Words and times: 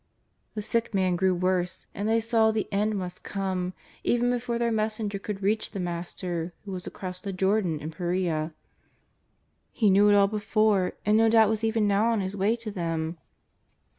The 0.55 0.63
sick 0.63 0.95
man 0.95 1.15
grew 1.15 1.35
worse 1.35 1.85
and 1.93 2.09
they 2.09 2.19
saw 2.19 2.49
the 2.49 2.67
end 2.73 2.95
must 2.95 3.21
come 3.23 3.73
even 4.03 4.31
before 4.31 4.57
their 4.57 4.71
messenc:er 4.71 5.19
could 5.19 5.43
reach 5.43 5.69
the 5.69 5.79
Master 5.79 6.53
who 6.65 6.71
was 6.71 6.87
across 6.87 7.19
the 7.19 7.31
Jordan 7.31 7.79
in 7.79 7.91
Perea. 7.91 8.31
But 8.31 8.41
what 8.41 8.45
of 8.45 8.49
that! 8.51 8.55
He 9.79 9.89
knew 9.91 10.09
it 10.09 10.15
all 10.15 10.27
before, 10.27 10.93
and 11.05 11.15
no 11.17 11.29
doubt 11.29 11.49
was 11.49 11.63
even 11.63 11.87
now 11.87 12.11
on 12.11 12.19
His 12.21 12.35
way 12.35 12.55
to 12.55 12.71
them. 12.71 13.19